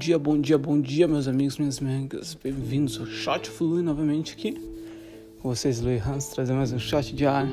[0.00, 2.32] dia, bom dia, bom dia, meus amigos, minhas amigas.
[2.32, 4.52] Bem-vindos ao Shot Flui novamente aqui.
[5.42, 7.46] Com vocês, Luiz Hans, trazendo mais um shot de ar.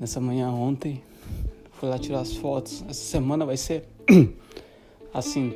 [0.00, 1.00] Nessa manhã ontem,
[1.70, 2.84] fui lá tirar as fotos.
[2.88, 3.84] Essa semana vai ser
[5.14, 5.52] assim,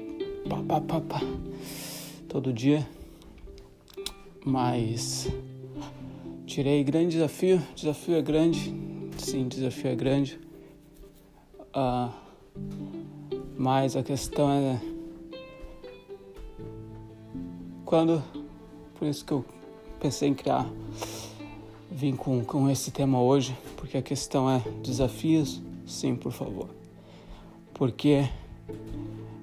[0.48, 1.20] pá, pá, pá, pá,
[2.28, 2.86] todo dia.
[4.46, 5.26] Mas
[6.46, 7.60] tirei grande desafio.
[7.74, 8.72] Desafio é grande.
[9.18, 10.38] Sim, desafio é grande.
[11.74, 12.12] Uh,
[13.58, 14.93] mas a questão é
[17.84, 18.22] quando
[18.98, 19.44] por isso que eu
[20.00, 20.68] pensei em criar
[21.90, 26.68] vim com, com esse tema hoje porque a questão é desafios sim por favor
[27.72, 28.28] porque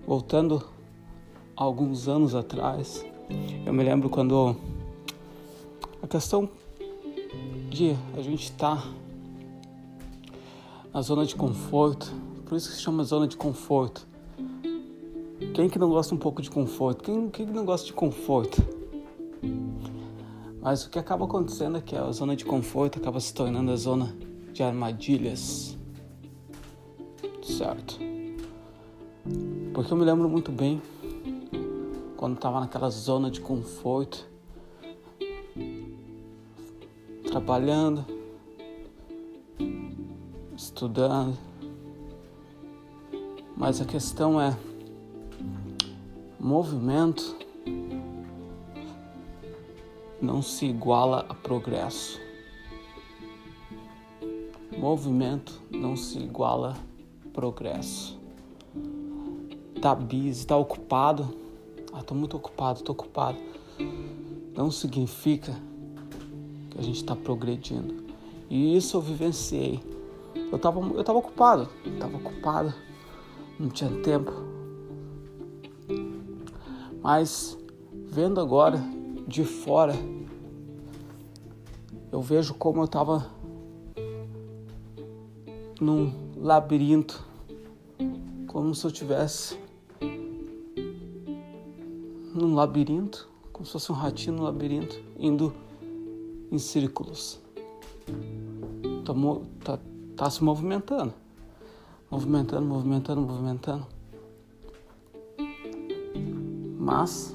[0.05, 0.67] voltando
[1.55, 3.05] alguns anos atrás
[3.65, 4.55] eu me lembro quando
[6.01, 6.49] a questão
[7.69, 8.87] de a gente estar tá
[10.93, 12.11] na zona de conforto
[12.51, 14.05] por isso que se chama zona de conforto.
[15.61, 17.03] Quem que não gosta um pouco de conforto?
[17.03, 18.63] Quem, quem que não gosta de conforto?
[20.59, 23.75] Mas o que acaba acontecendo é que a zona de conforto acaba se tornando a
[23.75, 24.11] zona
[24.51, 25.77] de armadilhas.
[27.43, 27.99] Certo?
[29.71, 30.81] Porque eu me lembro muito bem
[32.17, 34.27] quando estava naquela zona de conforto,
[37.27, 38.03] trabalhando,
[40.57, 41.37] estudando,
[43.55, 44.57] mas a questão é
[46.41, 47.35] movimento
[50.19, 52.19] não se iguala a progresso.
[54.75, 56.75] Movimento não se iguala
[57.23, 58.19] a progresso.
[59.79, 61.29] Tá busy, tá ocupado.
[61.93, 63.37] Ah, tô muito ocupado, tô ocupado.
[64.55, 65.55] Não significa
[66.71, 68.03] que a gente está progredindo.
[68.49, 69.79] E isso eu vivenciei.
[70.51, 71.69] Eu tava, eu tava ocupado,
[71.99, 72.73] tava ocupado
[73.59, 74.50] não tinha tempo.
[77.01, 77.57] Mas
[78.07, 78.79] vendo agora
[79.27, 79.93] de fora,
[82.11, 83.25] eu vejo como eu estava
[85.79, 87.25] num labirinto,
[88.47, 89.57] como se eu tivesse
[92.33, 95.53] num labirinto, como se fosse um ratinho no labirinto, indo
[96.51, 97.39] em círculos.
[99.05, 99.13] Tá,
[99.63, 99.79] tá,
[100.15, 101.13] tá se movimentando
[102.11, 103.87] movimentando, movimentando, movimentando.
[106.91, 107.33] Mas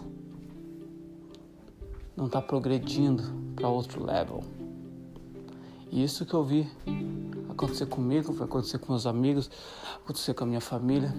[2.15, 3.23] não está progredindo
[3.55, 4.45] para outro level.
[5.91, 6.69] E isso que eu vi
[7.49, 9.51] acontecer comigo, vai acontecer com meus amigos,
[10.05, 11.11] acontecer com a minha família.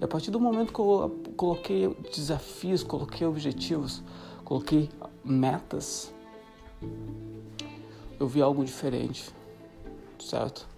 [0.00, 4.04] E a partir do momento que eu coloquei desafios, coloquei objetivos,
[4.44, 4.88] coloquei
[5.24, 6.14] metas,
[8.20, 9.34] eu vi algo diferente,
[10.20, 10.68] certo?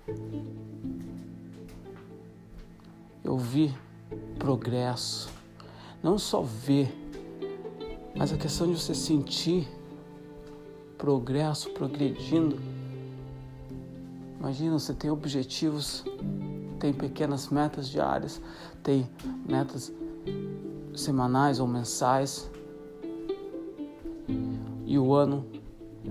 [3.22, 3.74] eu vi
[4.38, 5.34] progresso.
[6.04, 6.94] Não só ver,
[8.15, 9.66] mas a questão de você sentir
[10.98, 12.59] progresso, progredindo.
[14.38, 16.04] Imagina, você tem objetivos,
[16.78, 18.38] tem pequenas metas diárias,
[18.82, 19.09] tem
[19.48, 19.91] metas
[20.94, 22.50] semanais ou mensais.
[24.84, 25.47] E o ano,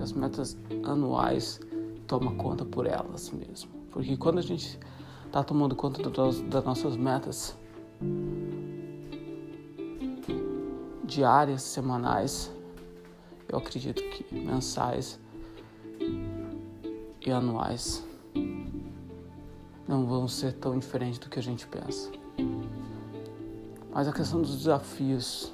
[0.00, 1.60] as metas anuais,
[2.08, 3.70] toma conta por elas mesmo.
[3.92, 4.76] Porque quando a gente
[5.24, 7.56] está tomando conta das nossas metas
[11.14, 12.50] diárias, semanais,
[13.48, 15.18] eu acredito que mensais
[17.24, 18.04] e anuais
[19.86, 22.10] não vão ser tão diferentes do que a gente pensa.
[23.92, 25.52] Mas a questão dos desafios,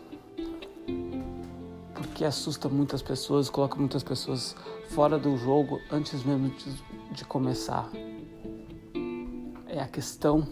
[1.94, 4.56] porque assusta muitas pessoas, coloca muitas pessoas
[4.88, 6.82] fora do jogo antes mesmo de,
[7.12, 7.90] de começar
[9.70, 10.46] é a questão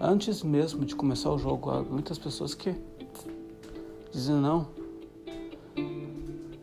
[0.00, 1.70] antes mesmo de começar o jogo.
[1.70, 2.74] Há muitas pessoas que
[4.16, 4.66] dizem não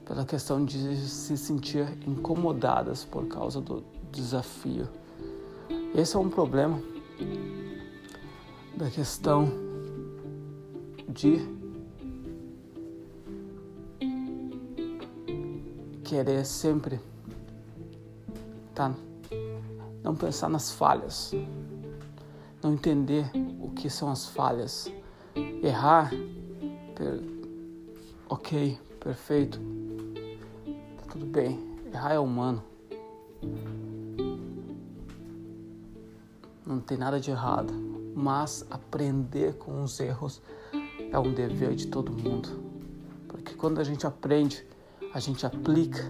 [0.03, 4.90] pela questão de se sentir incomodadas por causa do desafio.
[5.94, 6.82] Esse é um problema
[8.76, 9.47] da questão
[11.08, 11.40] de
[16.03, 17.00] querer sempre
[18.73, 18.91] tá
[20.03, 21.32] não pensar nas falhas
[22.64, 23.29] não entender
[23.59, 24.91] o que são as falhas.
[25.61, 26.11] Errar.
[28.34, 29.62] Ok, perfeito,
[30.97, 31.78] tá tudo bem.
[31.94, 32.64] Errar é humano.
[36.66, 37.72] Não tem nada de errado,
[38.16, 40.41] mas aprender com os erros
[41.12, 42.50] é um dever de todo mundo.
[43.28, 44.66] Porque quando a gente aprende,
[45.14, 46.09] a gente aplica,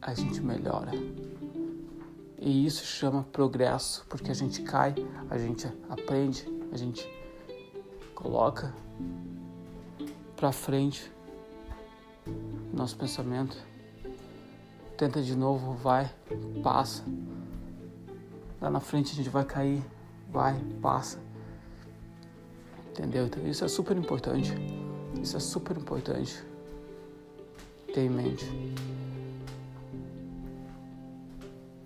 [0.00, 0.92] a gente melhora.
[2.38, 4.94] E isso chama progresso, porque a gente cai,
[5.28, 7.23] a gente aprende, a gente
[8.14, 8.74] coloca
[10.36, 11.12] para frente
[12.72, 13.56] nosso pensamento,
[14.96, 16.10] tenta de novo, vai,
[16.62, 17.04] passa.
[18.60, 19.82] Lá na frente a gente vai cair,
[20.30, 21.18] vai, passa.
[22.90, 23.26] Entendeu?
[23.26, 24.52] Então isso é super importante.
[25.20, 26.44] Isso é super importante.
[27.92, 28.44] Ter em mente.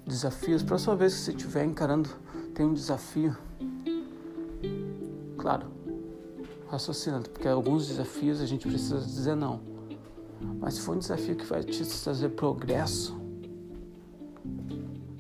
[0.07, 0.63] Desafios.
[0.63, 2.09] Próxima vez que você estiver encarando,
[2.55, 3.37] tem um desafio.
[5.37, 5.78] Claro,
[6.71, 9.61] raciocinando, porque alguns desafios a gente precisa dizer não.
[10.61, 13.19] Mas se for um desafio que vai te trazer progresso,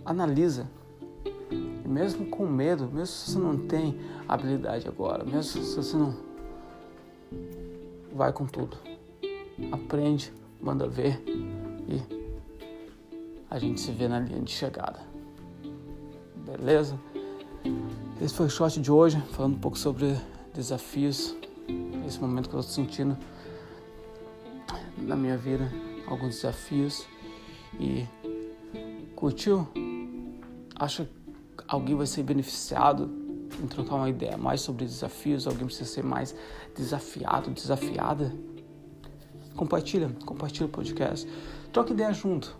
[0.05, 0.69] analisa.
[1.85, 3.99] E mesmo com medo, mesmo se você não tem
[4.29, 6.15] habilidade agora, mesmo se você não.
[8.13, 8.77] Vai com tudo.
[9.73, 11.23] Aprende, manda ver
[11.89, 12.03] e
[13.51, 15.01] a gente se vê na linha de chegada.
[16.37, 16.99] Beleza?
[18.21, 20.17] Esse foi o shot de hoje, falando um pouco sobre
[20.59, 21.37] desafios,
[22.05, 23.17] esse momento que eu estou sentindo
[24.97, 25.73] na minha vida,
[26.09, 27.07] alguns desafios
[27.79, 28.05] e
[29.15, 29.69] curtiu?
[30.75, 33.09] Acha que alguém vai ser beneficiado
[33.63, 35.47] em trocar uma ideia mais sobre desafios?
[35.47, 36.35] Alguém precisa ser mais
[36.75, 38.35] desafiado, desafiada?
[39.55, 41.29] Compartilha, compartilha o podcast.
[41.73, 42.57] Troca ideia junto.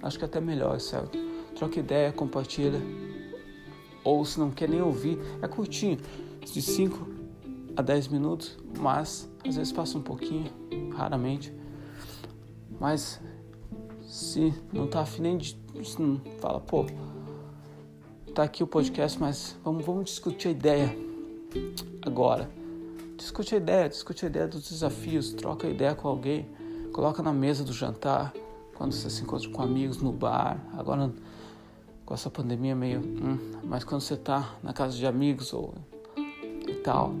[0.00, 1.18] Acho que é até melhor, certo?
[1.56, 2.80] Troca ideia, compartilha.
[4.04, 5.98] Ou se não quer nem ouvir, é curtinho,
[6.44, 7.13] de 5
[7.76, 10.50] a 10 minutos, mas às vezes passa um pouquinho,
[10.94, 11.52] raramente.
[12.80, 13.20] Mas
[14.02, 15.58] se não tá afim nem de.
[15.82, 16.86] Se não fala, pô,
[18.34, 20.96] tá aqui o podcast, mas vamos, vamos discutir a ideia
[22.02, 22.48] agora.
[23.16, 26.46] Discute a ideia, discute a ideia dos desafios, troca a ideia com alguém,
[26.92, 28.32] coloca na mesa do jantar,
[28.74, 31.12] quando você se encontra com amigos no bar, agora
[32.04, 33.00] com essa pandemia meio.
[33.00, 35.74] Hum, mas quando você tá na casa de amigos ou
[36.68, 37.14] e tal,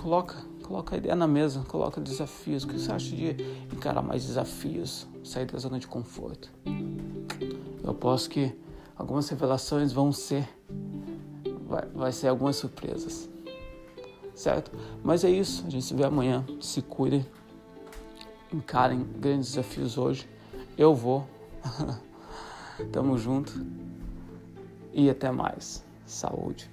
[0.00, 2.62] coloca Coloca a ideia na mesa, coloca desafios.
[2.62, 3.36] O que você acha de
[3.74, 6.48] encarar mais desafios, sair da zona de conforto?
[7.82, 8.56] Eu aposto que
[8.96, 10.48] algumas revelações vão ser,
[11.66, 13.28] vai, vai ser algumas surpresas,
[14.32, 14.70] certo?
[15.02, 16.46] Mas é isso, a gente se vê amanhã.
[16.60, 17.26] Se cuidem,
[18.54, 20.28] encarem grandes desafios hoje.
[20.78, 21.26] Eu vou.
[22.92, 23.52] Tamo junto
[24.92, 25.84] e até mais.
[26.06, 26.70] Saúde.